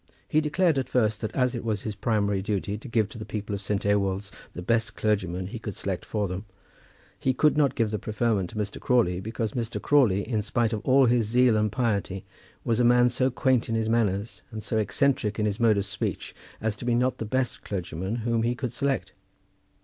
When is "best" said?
4.63-4.95, 17.29-17.63